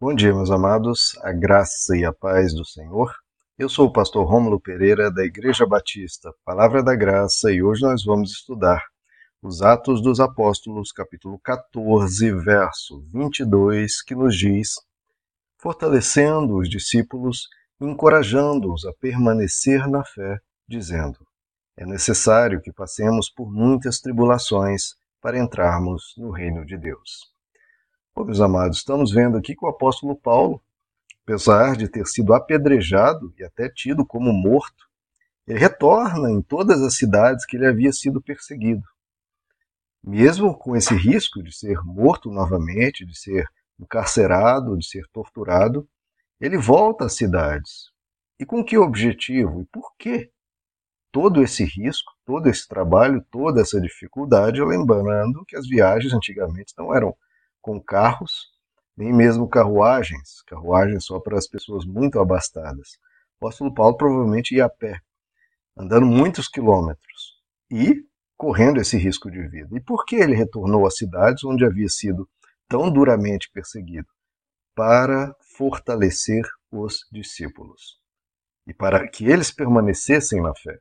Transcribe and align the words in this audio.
Bom 0.00 0.14
dia, 0.14 0.32
meus 0.32 0.48
amados, 0.48 1.18
a 1.24 1.32
graça 1.32 1.96
e 1.96 2.04
a 2.04 2.12
paz 2.12 2.54
do 2.54 2.64
Senhor. 2.64 3.12
Eu 3.58 3.68
sou 3.68 3.88
o 3.88 3.92
pastor 3.92 4.24
Rômulo 4.30 4.60
Pereira, 4.60 5.10
da 5.10 5.24
Igreja 5.24 5.66
Batista, 5.66 6.32
Palavra 6.44 6.84
da 6.84 6.94
Graça, 6.94 7.50
e 7.50 7.64
hoje 7.64 7.82
nós 7.82 8.04
vamos 8.04 8.30
estudar 8.30 8.80
os 9.42 9.60
Atos 9.60 10.00
dos 10.00 10.20
Apóstolos, 10.20 10.92
capítulo 10.92 11.36
14, 11.40 12.30
verso 12.30 13.02
22, 13.12 14.00
que 14.00 14.14
nos 14.14 14.38
diz: 14.38 14.74
fortalecendo 15.60 16.58
os 16.58 16.70
discípulos, 16.70 17.48
encorajando-os 17.80 18.84
a 18.84 18.92
permanecer 19.00 19.88
na 19.88 20.04
fé, 20.04 20.38
dizendo: 20.68 21.18
É 21.76 21.84
necessário 21.84 22.60
que 22.60 22.72
passemos 22.72 23.28
por 23.28 23.50
muitas 23.50 23.98
tribulações 23.98 24.94
para 25.20 25.40
entrarmos 25.40 26.14
no 26.16 26.30
reino 26.30 26.64
de 26.64 26.78
Deus. 26.78 27.36
Bom, 28.18 28.24
meus 28.24 28.40
amados, 28.40 28.78
estamos 28.78 29.12
vendo 29.12 29.38
aqui 29.38 29.54
que 29.54 29.64
o 29.64 29.68
apóstolo 29.68 30.16
Paulo, 30.16 30.60
apesar 31.22 31.76
de 31.76 31.86
ter 31.86 32.04
sido 32.04 32.34
apedrejado 32.34 33.32
e 33.38 33.44
até 33.44 33.68
tido 33.68 34.04
como 34.04 34.32
morto, 34.32 34.88
ele 35.46 35.60
retorna 35.60 36.28
em 36.28 36.42
todas 36.42 36.82
as 36.82 36.96
cidades 36.96 37.46
que 37.46 37.56
ele 37.56 37.68
havia 37.68 37.92
sido 37.92 38.20
perseguido. 38.20 38.82
Mesmo 40.02 40.52
com 40.52 40.74
esse 40.74 40.96
risco 40.96 41.40
de 41.44 41.56
ser 41.56 41.78
morto 41.84 42.28
novamente, 42.28 43.06
de 43.06 43.16
ser 43.16 43.48
encarcerado, 43.78 44.76
de 44.76 44.84
ser 44.84 45.06
torturado, 45.12 45.88
ele 46.40 46.58
volta 46.58 47.04
às 47.04 47.14
cidades. 47.14 47.92
E 48.36 48.44
com 48.44 48.64
que 48.64 48.76
objetivo? 48.76 49.62
E 49.62 49.66
por 49.66 49.94
quê? 49.96 50.32
Todo 51.12 51.40
esse 51.40 51.62
risco, 51.62 52.12
todo 52.24 52.48
esse 52.48 52.66
trabalho, 52.66 53.24
toda 53.30 53.60
essa 53.60 53.80
dificuldade, 53.80 54.60
lembrando 54.60 55.44
que 55.44 55.54
as 55.56 55.68
viagens 55.68 56.12
antigamente 56.12 56.74
não 56.76 56.92
eram 56.92 57.16
com 57.68 57.78
carros, 57.78 58.50
nem 58.96 59.12
mesmo 59.12 59.46
carruagens, 59.46 60.40
carruagens 60.46 61.04
só 61.04 61.20
para 61.20 61.36
as 61.36 61.46
pessoas 61.46 61.84
muito 61.84 62.18
abastadas. 62.18 62.96
O 63.34 63.44
apóstolo 63.44 63.74
Paulo 63.74 63.94
provavelmente 63.94 64.54
ia 64.54 64.64
a 64.64 64.70
pé, 64.70 64.98
andando 65.76 66.06
muitos 66.06 66.48
quilômetros 66.48 67.42
e 67.70 68.02
correndo 68.38 68.80
esse 68.80 68.96
risco 68.96 69.30
de 69.30 69.46
vida. 69.48 69.68
E 69.76 69.80
por 69.80 70.06
que 70.06 70.16
ele 70.16 70.34
retornou 70.34 70.86
às 70.86 70.96
cidades 70.96 71.44
onde 71.44 71.62
havia 71.62 71.90
sido 71.90 72.26
tão 72.66 72.90
duramente 72.90 73.50
perseguido? 73.52 74.08
Para 74.74 75.36
fortalecer 75.58 76.46
os 76.70 77.00
discípulos 77.12 78.00
e 78.66 78.72
para 78.72 79.06
que 79.06 79.26
eles 79.26 79.50
permanecessem 79.50 80.40
na 80.40 80.54
fé. 80.54 80.78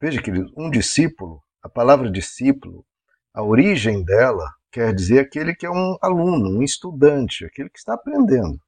Veja, 0.00 0.20
queridos, 0.20 0.52
um 0.56 0.68
discípulo, 0.68 1.40
a 1.62 1.68
palavra 1.68 2.10
discípulo, 2.10 2.84
a 3.34 3.42
origem 3.42 4.04
dela 4.04 4.48
quer 4.70 4.94
dizer 4.94 5.18
aquele 5.18 5.54
que 5.54 5.66
é 5.66 5.70
um 5.70 5.98
aluno, 6.00 6.56
um 6.56 6.62
estudante, 6.62 7.44
aquele 7.44 7.68
que 7.68 7.78
está 7.78 7.94
aprendendo. 7.94 8.60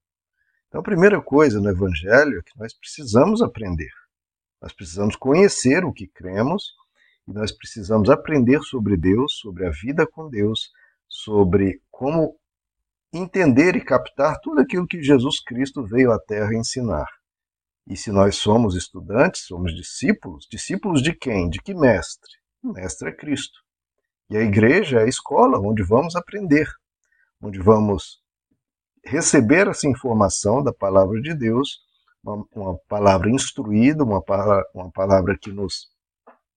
Então, 0.67 0.81
a 0.81 0.85
primeira 0.85 1.23
coisa 1.23 1.61
no 1.61 1.71
Evangelho 1.71 2.41
é 2.41 2.43
que 2.43 2.59
nós 2.59 2.77
precisamos 2.77 3.41
aprender. 3.41 3.93
Nós 4.61 4.73
precisamos 4.73 5.15
conhecer 5.15 5.85
o 5.85 5.93
que 5.93 6.09
cremos 6.09 6.75
e 7.29 7.33
nós 7.33 7.53
precisamos 7.53 8.11
aprender 8.11 8.61
sobre 8.63 8.97
Deus, 8.97 9.39
sobre 9.39 9.67
a 9.67 9.71
vida 9.71 10.05
com 10.05 10.29
Deus, 10.29 10.71
sobre 11.09 11.81
como 11.91 12.37
entender 13.13 13.77
e 13.77 13.85
captar 13.85 14.41
tudo 14.41 14.61
aquilo 14.61 14.87
que 14.87 15.03
Jesus 15.03 15.41
Cristo 15.41 15.85
veio 15.85 16.11
à 16.11 16.19
Terra 16.19 16.55
ensinar. 16.55 17.07
E 17.87 17.97
se 17.97 18.11
nós 18.11 18.37
somos 18.37 18.75
estudantes, 18.75 19.47
somos 19.47 19.73
discípulos, 19.73 20.47
discípulos 20.51 21.01
de 21.01 21.13
quem? 21.13 21.49
De 21.49 21.61
que 21.61 21.73
mestre? 21.73 22.33
O 22.63 22.73
mestre 22.73 23.11
é 23.11 23.13
Cristo. 23.13 23.66
E 24.29 24.37
a 24.37 24.43
igreja 24.43 25.01
é 25.01 25.05
a 25.05 25.09
escola 25.09 25.61
onde 25.61 25.83
vamos 25.83 26.17
aprender, 26.17 26.69
onde 27.41 27.61
vamos 27.61 28.21
receber 29.05 29.69
essa 29.69 29.87
informação 29.87 30.63
da 30.63 30.73
palavra 30.73 31.21
de 31.21 31.33
Deus, 31.33 31.81
uma, 32.23 32.45
uma 32.53 32.79
palavra 32.89 33.31
instruída, 33.31 34.03
uma, 34.03 34.23
uma 34.75 34.91
palavra 34.91 35.39
que 35.41 35.53
nos 35.53 35.89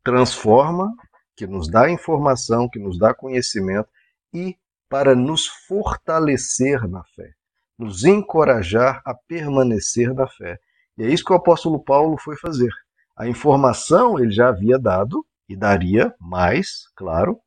transforma, 0.03 0.91
que 1.35 1.45
nos 1.45 1.69
dá 1.69 1.89
informação, 1.89 2.67
que 2.67 2.79
nos 2.79 2.97
dá 2.97 3.13
conhecimento 3.13 3.87
e 4.33 4.57
para 4.89 5.15
nos 5.15 5.45
fortalecer 5.67 6.87
na 6.89 7.03
fé, 7.15 7.31
nos 7.77 8.03
encorajar 8.03 9.01
a 9.05 9.13
permanecer 9.13 10.11
na 10.13 10.27
fé. 10.27 10.59
E 10.97 11.03
é 11.03 11.07
isso 11.07 11.23
que 11.23 11.31
o 11.31 11.35
apóstolo 11.35 11.79
Paulo 11.79 12.17
foi 12.17 12.35
fazer. 12.35 12.71
A 13.15 13.27
informação 13.27 14.19
ele 14.19 14.31
já 14.31 14.49
havia 14.49 14.79
dado 14.79 15.23
e 15.47 15.55
daria 15.55 16.13
mais, 16.19 16.89
claro, 16.95 17.39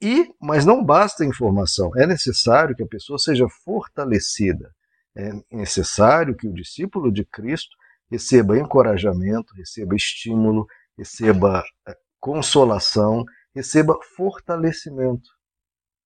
e, 0.00 0.32
mas 0.40 0.64
não 0.64 0.84
basta 0.84 1.24
a 1.24 1.26
informação, 1.26 1.90
é 1.96 2.06
necessário 2.06 2.74
que 2.74 2.82
a 2.82 2.86
pessoa 2.86 3.18
seja 3.18 3.48
fortalecida. 3.48 4.72
É 5.16 5.32
necessário 5.50 6.36
que 6.36 6.46
o 6.46 6.54
discípulo 6.54 7.10
de 7.10 7.24
Cristo 7.24 7.76
receba 8.08 8.58
encorajamento, 8.58 9.54
receba 9.54 9.96
estímulo, 9.96 10.66
receba 10.96 11.64
eh, 11.88 11.96
consolação, 12.20 13.24
receba 13.52 13.98
fortalecimento. 14.16 15.28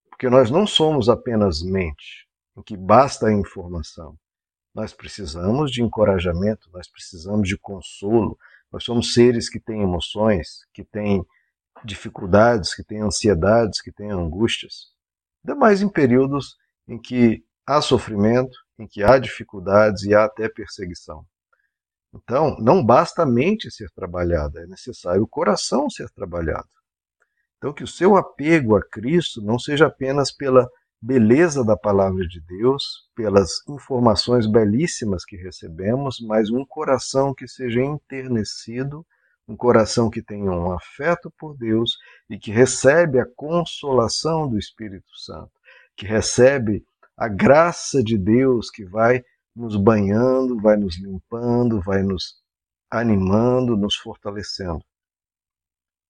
Porque 0.08 0.30
nós 0.30 0.50
não 0.50 0.66
somos 0.66 1.08
apenas 1.08 1.62
mente, 1.62 2.26
em 2.56 2.62
que 2.62 2.76
basta 2.76 3.26
a 3.26 3.32
informação. 3.32 4.16
Nós 4.74 4.94
precisamos 4.94 5.70
de 5.70 5.82
encorajamento, 5.82 6.70
nós 6.72 6.88
precisamos 6.88 7.46
de 7.46 7.58
consolo. 7.58 8.38
Nós 8.72 8.84
somos 8.84 9.12
seres 9.12 9.50
que 9.50 9.60
têm 9.60 9.82
emoções, 9.82 10.66
que 10.72 10.82
têm 10.82 11.22
dificuldades, 11.84 12.74
que 12.74 12.84
têm 12.84 13.02
ansiedades, 13.02 13.80
que 13.80 13.92
têm 13.92 14.10
angústias. 14.10 14.92
Ainda 15.44 15.58
mais 15.58 15.82
em 15.82 15.88
períodos 15.88 16.56
em 16.86 17.00
que 17.00 17.44
há 17.66 17.80
sofrimento, 17.80 18.56
em 18.78 18.86
que 18.86 19.02
há 19.02 19.18
dificuldades 19.18 20.02
e 20.04 20.14
há 20.14 20.24
até 20.24 20.48
perseguição. 20.48 21.24
Então, 22.14 22.56
não 22.58 22.84
basta 22.84 23.22
a 23.22 23.26
mente 23.26 23.70
ser 23.70 23.90
trabalhada, 23.90 24.62
é 24.62 24.66
necessário 24.66 25.22
o 25.22 25.28
coração 25.28 25.88
ser 25.88 26.10
trabalhado. 26.10 26.68
Então, 27.56 27.72
que 27.72 27.84
o 27.84 27.88
seu 27.88 28.16
apego 28.16 28.76
a 28.76 28.82
Cristo 28.82 29.40
não 29.40 29.58
seja 29.58 29.86
apenas 29.86 30.30
pela 30.30 30.68
beleza 31.00 31.64
da 31.64 31.76
palavra 31.76 32.26
de 32.28 32.40
Deus, 32.40 33.08
pelas 33.14 33.66
informações 33.68 34.46
belíssimas 34.46 35.24
que 35.24 35.36
recebemos, 35.36 36.20
mas 36.20 36.50
um 36.50 36.64
coração 36.64 37.34
que 37.34 37.48
seja 37.48 37.82
enternecido 37.82 39.06
um 39.52 39.56
coração 39.56 40.08
que 40.08 40.22
tenha 40.22 40.50
um 40.50 40.72
afeto 40.72 41.30
por 41.38 41.54
Deus 41.56 41.98
e 42.28 42.38
que 42.38 42.50
recebe 42.50 43.20
a 43.20 43.26
consolação 43.36 44.48
do 44.48 44.58
Espírito 44.58 45.14
Santo, 45.14 45.52
que 45.94 46.06
recebe 46.06 46.82
a 47.14 47.28
graça 47.28 48.02
de 48.02 48.16
Deus 48.16 48.70
que 48.70 48.84
vai 48.86 49.22
nos 49.54 49.76
banhando, 49.76 50.58
vai 50.58 50.76
nos 50.76 50.98
limpando, 50.98 51.82
vai 51.82 52.02
nos 52.02 52.36
animando, 52.90 53.76
nos 53.76 53.94
fortalecendo. 53.94 54.82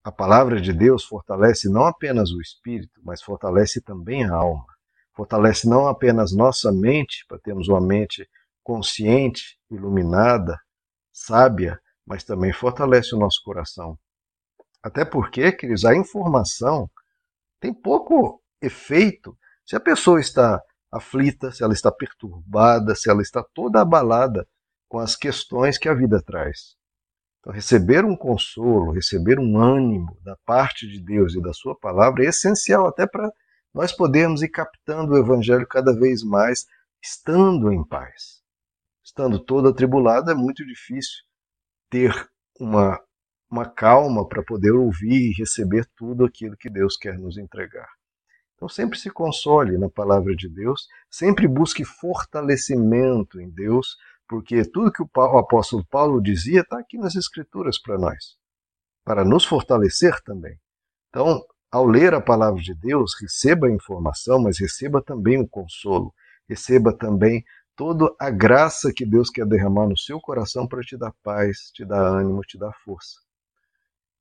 A 0.05 0.13
palavra 0.13 0.61
de 0.61 0.73
Deus 0.73 1.05
fortalece 1.05 1.69
não 1.69 1.85
apenas 1.85 2.31
o 2.31 2.41
espírito, 2.41 3.01
mas 3.05 3.23
fortalece 3.23 3.81
também 3.81 4.25
a 4.25 4.35
alma. 4.35 4.67
Fortalece 5.15 5.69
não 5.69 5.89
apenas 5.89 6.33
nossa 6.33 6.73
mente, 6.73 7.25
para 7.29 7.39
termos 7.39 7.69
uma 7.69 7.81
mente 7.81 8.29
consciente, 8.63 9.59
iluminada, 9.71 10.59
sábia, 11.13 11.79
mas 12.07 12.25
também 12.25 12.53
fortalece 12.53 13.15
o 13.15 13.19
nosso 13.19 13.43
coração. 13.45 13.99
Até 14.83 15.05
porque, 15.05 15.53
queridos, 15.53 15.85
a 15.85 15.95
informação 15.95 16.91
tem 17.61 17.73
pouco 17.73 18.43
efeito 18.61 19.37
se 19.65 19.77
a 19.77 19.81
pessoa 19.81 20.21
está 20.21 20.61
aflita, 20.91 21.53
se 21.53 21.63
ela 21.63 21.73
está 21.73 21.91
perturbada, 21.91 22.95
se 22.95 23.09
ela 23.09 23.23
está 23.23 23.43
toda 23.55 23.81
abalada 23.81 24.47
com 24.89 24.99
as 24.99 25.17
questões 25.17 25.79
que 25.79 25.89
a 25.89 25.95
vida 25.95 26.21
traz. 26.21 26.77
Então, 27.41 27.53
receber 27.53 28.05
um 28.05 28.17
consolo, 28.17 28.93
receber 28.93 29.39
um 29.39 29.59
ânimo 29.59 30.17
da 30.23 30.37
parte 30.45 30.87
de 30.87 31.01
Deus 31.01 31.35
e 31.35 31.41
da 31.41 31.53
Sua 31.53 31.77
palavra 31.79 32.25
é 32.25 32.29
essencial 32.29 32.87
até 32.87 33.07
para 33.07 33.31
nós 33.73 33.93
podermos 33.93 34.43
ir 34.43 34.49
captando 34.49 35.15
o 35.15 35.19
Evangelho 35.19 35.67
cada 35.67 35.95
vez 35.95 36.23
mais, 36.23 36.67
estando 37.03 37.73
em 37.73 37.83
paz. 37.85 38.43
Estando 39.03 39.43
todo 39.43 39.69
atribulado 39.69 40.31
é 40.31 40.35
muito 40.35 40.65
difícil 40.65 41.25
ter 41.93 42.27
uma, 42.59 42.99
uma 43.51 43.69
calma 43.69 44.27
para 44.27 44.43
poder 44.43 44.73
ouvir 44.73 45.31
e 45.31 45.35
receber 45.39 45.87
tudo 45.95 46.25
aquilo 46.25 46.57
que 46.57 46.71
Deus 46.71 46.97
quer 46.97 47.19
nos 47.19 47.37
entregar. 47.37 47.89
Então, 48.57 48.67
sempre 48.67 48.99
se 48.99 49.11
console 49.11 49.77
na 49.77 49.91
palavra 49.91 50.35
de 50.35 50.49
Deus, 50.49 50.89
sempre 51.11 51.47
busque 51.47 51.85
fortalecimento 51.85 53.39
em 53.39 53.51
Deus, 53.51 53.99
porque 54.27 54.65
tudo 54.65 54.91
que 54.91 55.03
o 55.03 55.39
apóstolo 55.39 55.85
Paulo 55.91 56.23
dizia 56.23 56.63
está 56.63 56.79
aqui 56.79 56.97
nas 56.97 57.15
Escrituras 57.15 57.79
para 57.79 57.99
nós, 57.99 58.39
para 59.05 59.23
nos 59.23 59.45
fortalecer 59.45 60.19
também. 60.23 60.59
Então, 61.11 61.45
ao 61.71 61.87
ler 61.87 62.15
a 62.15 62.23
palavra 62.23 62.63
de 62.63 62.75
Deus, 62.75 63.13
receba 63.21 63.67
a 63.67 63.71
informação, 63.71 64.41
mas 64.41 64.59
receba 64.59 65.03
também 65.03 65.39
o 65.39 65.49
consolo, 65.49 66.15
receba 66.49 66.97
também 66.97 67.45
toda 67.77 68.15
a 68.19 68.31
graça 68.31 68.93
que 68.95 69.05
Deus 69.05 69.31
quer 69.31 69.47
derramar 69.47 69.89
no 69.89 69.97
seu 69.97 70.21
coração 70.21 70.67
para 70.67 70.83
te 70.83 70.97
dar 70.97 71.13
paz, 71.23 71.71
te 71.73 71.85
dar 71.85 72.03
ânimo, 72.03 72.43
te 72.43 72.59
dar 72.59 72.73
força. 72.85 73.21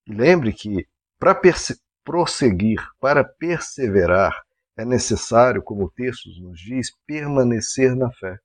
E 0.08 0.14
lembre 0.14 0.54
que 0.54 0.88
para 1.20 1.40
prosseguir, 2.04 2.82
para 3.00 3.24
perseverar, 3.24 4.44
é 4.76 4.86
necessário, 4.86 5.62
como 5.62 5.86
o 5.86 5.92
texto 5.92 6.30
nos 6.42 6.60
diz, 6.60 6.92
permanecer 7.06 7.96
na 7.96 8.12
fé. 8.12 8.40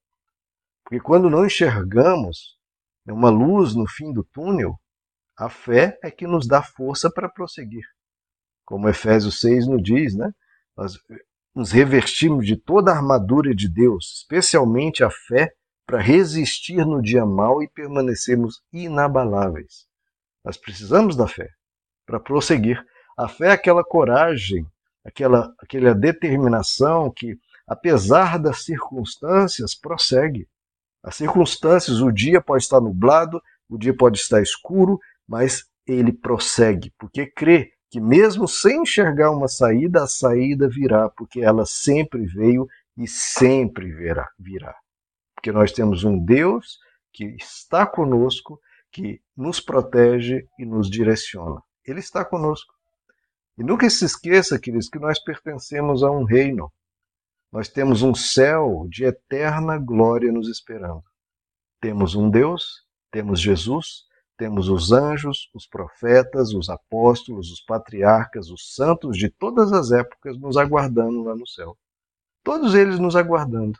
Porque 0.85 1.01
quando 1.01 1.31
não 1.31 1.47
enxergamos 1.47 2.57
uma 3.07 3.31
luz 3.31 3.75
no 3.75 3.87
fim 3.89 4.13
do 4.13 4.25
túnel, 4.25 4.79
a 5.39 5.49
fé 5.49 5.99
é 6.03 6.11
que 6.11 6.27
nos 6.27 6.47
dá 6.47 6.63
força 6.63 7.11
para 7.11 7.29
prosseguir. 7.29 7.85
Como 8.65 8.89
Efésios 8.89 9.41
6 9.41 9.67
nos 9.67 9.83
diz, 9.83 10.15
né? 10.15 10.33
Nós 10.77 10.99
nos 11.57 11.73
revestimos 11.73 12.47
de 12.47 12.55
toda 12.55 12.93
a 12.93 12.97
armadura 12.97 13.55
de 13.55 13.67
Deus, 13.67 14.19
especialmente 14.19 15.03
a 15.03 15.09
fé, 15.09 15.51
para 15.87 15.99
resistir 15.99 16.85
no 16.85 17.01
dia 17.01 17.25
mau 17.25 17.63
e 17.63 17.69
permanecermos 17.69 18.61
inabaláveis. 18.71 19.87
Nós 20.45 20.59
precisamos 20.59 21.17
da 21.17 21.27
fé 21.27 21.49
para 22.05 22.21
prosseguir. 22.21 22.85
A 23.17 23.27
fé 23.27 23.47
é 23.47 23.53
aquela 23.53 23.83
coragem, 23.83 24.67
aquela, 25.03 25.51
aquela 25.59 25.95
determinação 25.95 27.11
que, 27.11 27.39
apesar 27.67 28.39
das 28.39 28.63
circunstâncias, 28.65 29.75
prossegue. 29.75 30.47
As 31.03 31.15
circunstâncias, 31.15 32.01
o 32.01 32.11
dia 32.13 32.41
pode 32.41 32.65
estar 32.65 32.83
nublado, 32.83 33.41
o 33.67 33.79
dia 33.79 33.97
pode 33.97 34.19
estar 34.19 34.43
escuro, 34.43 34.99
mas 35.27 35.65
ele 35.87 36.13
prossegue, 36.13 36.93
porque 36.99 37.27
crê 37.27 37.71
que 37.91 38.01
mesmo 38.01 38.49
sem 38.49 38.83
enxergar 38.83 39.31
uma 39.31 39.49
saída, 39.49 40.03
a 40.03 40.07
saída 40.07 40.69
virá, 40.69 41.09
porque 41.11 41.41
ela 41.41 41.65
sempre 41.65 42.27
veio 42.27 42.67
e 42.97 43.07
sempre 43.07 43.93
virá. 43.93 44.29
virá. 44.39 44.75
Porque 45.35 45.53
nós 45.53 45.73
temos 45.73 46.03
um 46.03 46.19
Deus 46.19 46.79
que 47.13 47.25
está 47.37 47.87
conosco, 47.87 48.61
que 48.91 49.21
nos 49.37 49.61
protege 49.61 50.47
e 50.59 50.65
nos 50.65 50.91
direciona. 50.91 51.63
Ele 51.85 52.01
está 52.01 52.25
conosco. 52.25 52.75
E 53.59 53.63
nunca 53.63 53.89
se 53.89 54.05
esqueça, 54.05 54.59
queridos, 54.59 54.89
que 54.89 54.99
nós 54.99 55.23
pertencemos 55.23 56.03
a 56.03 56.11
um 56.11 56.25
reino. 56.25 56.71
Nós 57.53 57.69
temos 57.69 58.03
um 58.03 58.15
céu 58.15 58.87
de 58.91 59.05
eterna 59.05 59.79
glória 59.79 60.33
nos 60.33 60.49
esperando. 60.49 61.03
Temos 61.81 62.15
um 62.15 62.29
Deus, 62.29 62.85
temos 63.11 63.41
Jesus, 63.41 64.06
temos 64.37 64.69
os 64.69 64.93
anjos, 64.93 65.51
os 65.55 65.67
profetas, 65.67 66.53
os 66.53 66.69
apóstolos, 66.69 67.51
os 67.51 67.61
patriarcas, 67.61 68.51
os 68.51 68.75
santos 68.75 69.17
de 69.17 69.31
todas 69.31 69.73
as 69.73 69.91
épocas 69.91 70.39
nos 70.39 70.57
aguardando 70.57 71.23
lá 71.23 71.35
no 71.35 71.47
céu. 71.47 71.77
Todos 72.45 72.75
eles 72.75 72.99
nos 72.99 73.17
aguardando. 73.17 73.79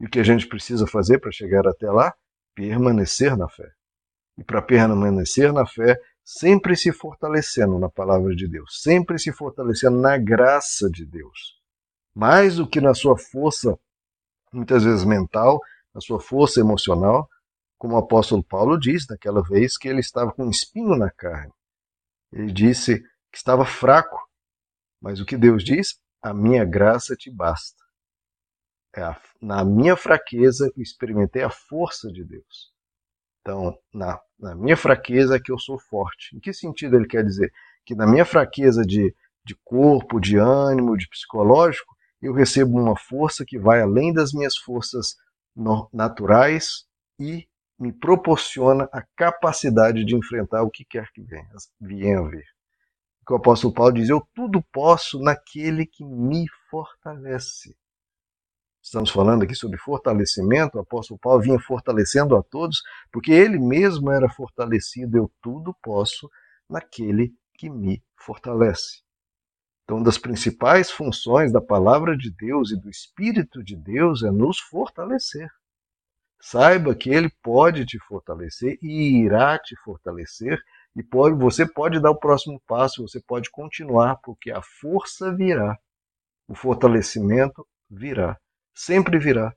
E 0.00 0.06
o 0.06 0.08
que 0.08 0.20
a 0.20 0.24
gente 0.24 0.46
precisa 0.46 0.86
fazer 0.86 1.18
para 1.18 1.30
chegar 1.30 1.66
até 1.66 1.90
lá? 1.90 2.14
Permanecer 2.54 3.36
na 3.36 3.48
fé. 3.48 3.70
E 4.38 4.44
para 4.44 4.62
permanecer 4.62 5.52
na 5.52 5.66
fé, 5.66 5.98
sempre 6.24 6.76
se 6.76 6.92
fortalecendo 6.92 7.78
na 7.78 7.88
palavra 7.88 8.34
de 8.34 8.48
Deus, 8.48 8.80
sempre 8.80 9.18
se 9.18 9.32
fortalecendo 9.32 9.98
na 9.98 10.16
graça 10.16 10.88
de 10.90 11.04
Deus. 11.04 11.60
Mais 12.14 12.56
do 12.56 12.66
que 12.66 12.80
na 12.80 12.94
sua 12.94 13.18
força, 13.18 13.78
muitas 14.52 14.84
vezes 14.84 15.04
mental, 15.04 15.60
na 15.94 16.00
sua 16.00 16.20
força 16.20 16.60
emocional, 16.60 17.28
como 17.82 17.96
o 17.96 17.98
apóstolo 17.98 18.44
Paulo 18.44 18.78
diz 18.78 19.08
naquela 19.08 19.42
vez 19.42 19.76
que 19.76 19.88
ele 19.88 19.98
estava 19.98 20.30
com 20.30 20.46
um 20.46 20.50
espinho 20.50 20.96
na 20.96 21.10
carne. 21.10 21.52
Ele 22.32 22.52
disse 22.52 23.00
que 23.00 23.36
estava 23.36 23.64
fraco, 23.64 24.16
mas 25.00 25.18
o 25.18 25.26
que 25.26 25.36
Deus 25.36 25.64
diz? 25.64 25.98
A 26.22 26.32
minha 26.32 26.64
graça 26.64 27.16
te 27.16 27.28
basta. 27.28 27.82
É 28.94 29.02
na 29.40 29.64
minha 29.64 29.96
fraqueza 29.96 30.72
eu 30.76 30.80
experimentei 30.80 31.42
a 31.42 31.50
força 31.50 32.08
de 32.12 32.24
Deus. 32.24 32.72
Então, 33.40 33.76
na, 33.92 34.20
na 34.38 34.54
minha 34.54 34.76
fraqueza 34.76 35.34
é 35.34 35.40
que 35.40 35.50
eu 35.50 35.58
sou 35.58 35.76
forte. 35.76 36.36
Em 36.36 36.38
que 36.38 36.52
sentido 36.52 36.94
ele 36.94 37.08
quer 37.08 37.24
dizer? 37.24 37.52
Que 37.84 37.96
na 37.96 38.06
minha 38.06 38.24
fraqueza 38.24 38.82
de, 38.82 39.12
de 39.44 39.56
corpo, 39.64 40.20
de 40.20 40.36
ânimo, 40.36 40.96
de 40.96 41.08
psicológico, 41.08 41.92
eu 42.20 42.32
recebo 42.32 42.80
uma 42.80 42.96
força 42.96 43.44
que 43.44 43.58
vai 43.58 43.82
além 43.82 44.12
das 44.12 44.32
minhas 44.32 44.56
forças 44.56 45.16
naturais 45.92 46.84
e 47.18 47.50
me 47.82 47.92
proporciona 47.92 48.88
a 48.92 49.02
capacidade 49.16 50.04
de 50.04 50.14
enfrentar 50.14 50.62
o 50.62 50.70
que 50.70 50.84
quer 50.84 51.10
que 51.10 51.20
venha, 51.20 51.48
venha 51.80 52.20
a 52.20 52.28
vir. 52.28 52.46
O 53.28 53.34
apóstolo 53.34 53.74
Paulo 53.74 53.94
diz: 53.94 54.08
Eu 54.08 54.20
tudo 54.32 54.62
posso 54.72 55.18
naquele 55.18 55.84
que 55.84 56.04
me 56.04 56.46
fortalece. 56.70 57.76
Estamos 58.80 59.10
falando 59.10 59.42
aqui 59.42 59.54
sobre 59.56 59.78
fortalecimento. 59.78 60.78
O 60.78 60.80
apóstolo 60.80 61.18
Paulo 61.18 61.42
vinha 61.42 61.58
fortalecendo 61.58 62.36
a 62.36 62.42
todos, 62.42 62.80
porque 63.12 63.32
ele 63.32 63.58
mesmo 63.58 64.12
era 64.12 64.28
fortalecido. 64.28 65.16
Eu 65.16 65.32
tudo 65.42 65.74
posso 65.82 66.30
naquele 66.70 67.34
que 67.54 67.68
me 67.68 68.00
fortalece. 68.16 69.02
Então, 69.82 69.96
uma 69.96 70.04
das 70.04 70.18
principais 70.18 70.88
funções 70.88 71.52
da 71.52 71.60
palavra 71.60 72.16
de 72.16 72.30
Deus 72.30 72.70
e 72.70 72.76
do 72.76 72.88
Espírito 72.88 73.62
de 73.62 73.74
Deus 73.74 74.22
é 74.22 74.30
nos 74.30 74.60
fortalecer. 74.60 75.50
Saiba 76.44 76.92
que 76.92 77.08
ele 77.08 77.30
pode 77.40 77.86
te 77.86 78.00
fortalecer 78.00 78.76
e 78.82 79.22
irá 79.22 79.56
te 79.56 79.76
fortalecer 79.76 80.60
e 80.94 81.00
pode, 81.00 81.36
você 81.36 81.64
pode 81.64 82.00
dar 82.00 82.10
o 82.10 82.18
próximo 82.18 82.60
passo, 82.66 83.06
você 83.06 83.20
pode 83.20 83.48
continuar, 83.48 84.16
porque 84.16 84.50
a 84.50 84.60
força 84.60 85.32
virá, 85.32 85.78
o 86.48 86.54
fortalecimento 86.56 87.64
virá, 87.88 88.36
sempre 88.74 89.20
virá. 89.20 89.54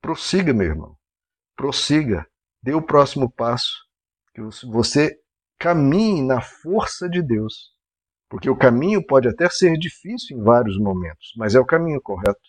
Prossiga, 0.00 0.54
meu 0.54 0.68
irmão, 0.68 0.96
prossiga, 1.54 2.26
dê 2.62 2.72
o 2.72 2.80
próximo 2.80 3.30
passo, 3.30 3.76
que 4.34 4.40
você 4.66 5.14
caminhe 5.58 6.22
na 6.22 6.40
força 6.40 7.06
de 7.06 7.20
Deus, 7.20 7.74
porque 8.30 8.48
o 8.48 8.56
caminho 8.56 9.06
pode 9.06 9.28
até 9.28 9.50
ser 9.50 9.76
difícil 9.76 10.38
em 10.38 10.42
vários 10.42 10.78
momentos, 10.78 11.34
mas 11.36 11.54
é 11.54 11.60
o 11.60 11.66
caminho 11.66 12.00
correto. 12.00 12.40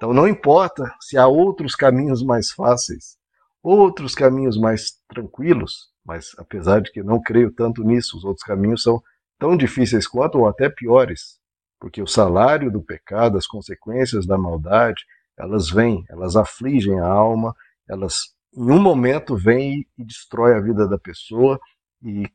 Então 0.00 0.14
não 0.14 0.26
importa 0.26 0.90
se 0.98 1.18
há 1.18 1.26
outros 1.26 1.74
caminhos 1.74 2.22
mais 2.22 2.50
fáceis, 2.50 3.18
outros 3.62 4.14
caminhos 4.14 4.58
mais 4.58 4.92
tranquilos, 5.06 5.90
mas 6.02 6.30
apesar 6.38 6.80
de 6.80 6.90
que 6.90 7.02
não 7.02 7.20
creio 7.20 7.52
tanto 7.52 7.84
nisso, 7.84 8.16
os 8.16 8.24
outros 8.24 8.42
caminhos 8.42 8.82
são 8.82 9.02
tão 9.38 9.54
difíceis 9.54 10.06
quanto 10.06 10.38
ou 10.38 10.48
até 10.48 10.70
piores, 10.70 11.38
porque 11.78 12.00
o 12.00 12.06
salário 12.06 12.72
do 12.72 12.80
pecado, 12.80 13.36
as 13.36 13.46
consequências 13.46 14.26
da 14.26 14.38
maldade, 14.38 15.04
elas 15.38 15.68
vêm, 15.68 16.02
elas 16.08 16.34
afligem 16.34 16.98
a 16.98 17.06
alma, 17.06 17.54
elas 17.86 18.34
em 18.56 18.70
um 18.70 18.80
momento 18.80 19.36
vêm 19.36 19.86
e 19.98 20.02
destrói 20.02 20.54
a 20.54 20.60
vida 20.60 20.88
da 20.88 20.98
pessoa 20.98 21.60
e 22.02 22.26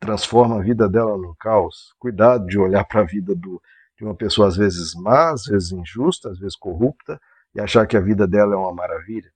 transforma 0.00 0.56
a 0.56 0.62
vida 0.62 0.88
dela 0.88 1.16
num 1.16 1.36
caos. 1.38 1.94
Cuidado 2.00 2.46
de 2.46 2.58
olhar 2.58 2.84
para 2.84 3.02
a 3.02 3.06
vida 3.06 3.32
do, 3.32 3.62
de 4.00 4.04
uma 4.06 4.14
pessoa 4.14 4.48
às 4.48 4.56
vezes 4.56 4.94
má, 4.94 5.30
às 5.30 5.44
vezes 5.44 5.72
injusta, 5.72 6.30
às 6.30 6.38
vezes 6.38 6.56
corrupta, 6.56 7.20
e 7.54 7.60
achar 7.60 7.86
que 7.86 7.98
a 7.98 8.00
vida 8.00 8.26
dela 8.26 8.54
é 8.54 8.56
uma 8.56 8.72
maravilha. 8.72 9.30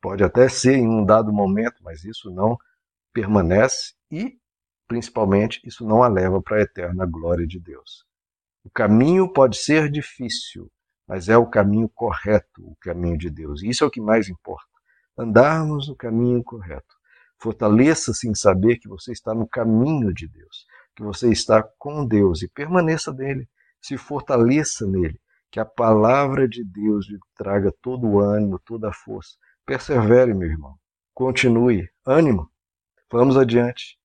Pode 0.00 0.24
até 0.24 0.48
ser 0.48 0.76
em 0.76 0.88
um 0.88 1.04
dado 1.04 1.30
momento, 1.30 1.82
mas 1.82 2.02
isso 2.02 2.30
não 2.30 2.56
permanece 3.12 3.92
e, 4.10 4.38
principalmente, 4.88 5.60
isso 5.66 5.86
não 5.86 6.02
a 6.02 6.08
leva 6.08 6.40
para 6.40 6.56
a 6.56 6.62
eterna 6.62 7.04
glória 7.04 7.46
de 7.46 7.60
Deus. 7.60 8.06
O 8.64 8.70
caminho 8.70 9.30
pode 9.30 9.58
ser 9.58 9.90
difícil, 9.90 10.72
mas 11.06 11.28
é 11.28 11.36
o 11.36 11.46
caminho 11.46 11.88
correto, 11.90 12.62
o 12.66 12.74
caminho 12.80 13.18
de 13.18 13.28
Deus. 13.28 13.62
E 13.62 13.68
isso 13.68 13.84
é 13.84 13.86
o 13.86 13.90
que 13.90 14.00
mais 14.00 14.30
importa. 14.30 14.64
Andarmos 15.18 15.88
no 15.88 15.94
caminho 15.94 16.42
correto. 16.42 16.94
Fortaleça-se 17.38 18.26
em 18.26 18.34
saber 18.34 18.78
que 18.78 18.88
você 18.88 19.12
está 19.12 19.34
no 19.34 19.46
caminho 19.46 20.10
de 20.14 20.26
Deus, 20.26 20.64
que 20.96 21.02
você 21.02 21.30
está 21.30 21.62
com 21.78 22.06
Deus 22.06 22.40
e 22.40 22.48
permaneça 22.48 23.12
nele 23.12 23.46
se 23.84 23.98
fortaleça 23.98 24.86
nele, 24.86 25.20
que 25.50 25.60
a 25.60 25.64
palavra 25.64 26.48
de 26.48 26.64
Deus 26.64 27.06
lhe 27.06 27.18
traga 27.36 27.70
todo 27.82 28.06
o 28.06 28.18
ânimo, 28.18 28.58
toda 28.64 28.88
a 28.88 28.92
força. 28.94 29.36
Persevere, 29.66 30.32
meu 30.32 30.48
irmão. 30.48 30.74
Continue. 31.12 31.86
Ânimo. 32.06 32.50
Vamos 33.12 33.36
adiante, 33.36 33.98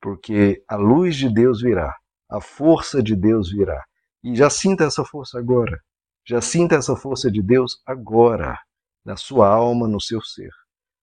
porque 0.00 0.64
a 0.66 0.76
luz 0.76 1.16
de 1.16 1.28
Deus 1.28 1.60
virá, 1.60 1.94
a 2.30 2.40
força 2.40 3.02
de 3.02 3.14
Deus 3.14 3.52
virá. 3.52 3.84
E 4.24 4.34
já 4.34 4.48
sinta 4.48 4.84
essa 4.84 5.04
força 5.04 5.38
agora. 5.38 5.78
Já 6.24 6.40
sinta 6.40 6.74
essa 6.74 6.96
força 6.96 7.30
de 7.30 7.42
Deus 7.42 7.82
agora, 7.84 8.58
na 9.04 9.16
sua 9.16 9.48
alma, 9.48 9.86
no 9.86 10.00
seu 10.00 10.22
ser, 10.22 10.50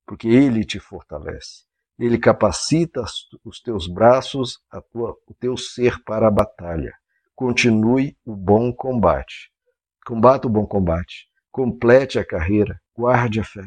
porque 0.08 0.28
Ele 0.28 0.66
te 0.66 0.80
fortalece. 0.80 1.66
Ele 2.00 2.18
capacita 2.18 3.06
os 3.46 3.62
teus 3.62 3.88
braços, 3.88 4.60
tua, 4.92 5.16
o 5.28 5.34
teu 5.36 5.56
ser 5.56 6.04
para 6.04 6.28
a 6.28 6.32
batalha 6.32 6.92
continue 7.36 8.18
o 8.26 8.36
bom 8.36 8.72
combate. 8.74 9.52
Combata 10.06 10.48
o 10.48 10.50
bom 10.50 10.66
combate, 10.66 11.28
complete 11.52 12.20
a 12.20 12.26
carreira, 12.26 12.80
guarde 12.96 13.40
a 13.40 13.44
fé. 13.44 13.66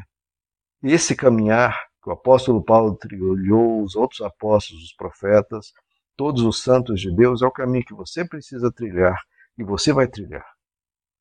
Esse 0.83 1.17
caminhar 1.17 1.87
que 2.03 2.11
o 2.11 2.13
apóstolo 2.13 2.63
Paulo 2.63 2.95
trilhou, 2.97 3.83
os 3.83 3.97
outros 3.97 4.21
apóstolos, 4.21 4.85
os 4.85 4.93
profetas, 4.95 5.73
todos 6.17 6.43
os 6.43 6.63
santos 6.63 7.01
de 7.01 7.15
Deus, 7.15 7.43
é 7.43 7.47
o 7.47 7.51
caminho 7.51 7.85
que 7.85 7.95
você 7.95 8.25
precisa 8.25 8.71
trilhar 8.71 9.21
e 9.59 9.65
você 9.65 9.93
vai 9.93 10.07
trilhar. 10.07 10.47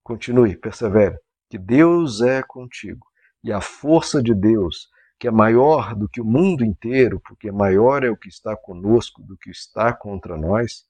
Continue, 0.03 0.57
persevere, 0.57 1.17
que 1.49 1.57
Deus 1.57 2.21
é 2.21 2.43
contigo 2.43 3.07
e 3.43 3.51
a 3.51 3.61
força 3.61 4.21
de 4.21 4.33
Deus, 4.33 4.89
que 5.19 5.27
é 5.27 5.31
maior 5.31 5.95
do 5.95 6.09
que 6.09 6.19
o 6.19 6.25
mundo 6.25 6.65
inteiro, 6.65 7.21
porque 7.21 7.51
maior 7.51 8.03
é 8.03 8.09
o 8.09 8.17
que 8.17 8.27
está 8.27 8.55
conosco 8.55 9.21
do 9.23 9.37
que 9.37 9.49
está 9.49 9.93
contra 9.93 10.35
nós, 10.35 10.83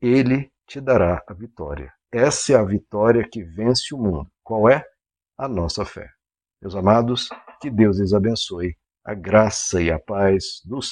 ele 0.00 0.51
te 0.72 0.80
dará 0.80 1.22
a 1.28 1.34
vitória. 1.34 1.92
essa 2.10 2.54
é 2.54 2.56
a 2.56 2.64
vitória 2.64 3.28
que 3.30 3.44
vence 3.44 3.94
o 3.94 3.98
mundo. 3.98 4.26
Qual 4.42 4.70
é? 4.70 4.82
A 5.36 5.46
nossa 5.46 5.84
fé. 5.84 6.08
Meus 6.62 6.74
amados, 6.74 7.28
que 7.60 7.70
Deus 7.70 7.98
lhes 7.98 8.14
abençoe. 8.14 8.74
A 9.04 9.12
graça 9.12 9.82
e 9.82 9.90
a 9.90 9.98
paz 9.98 10.62
do 10.64 10.80
Senhor. 10.80 10.90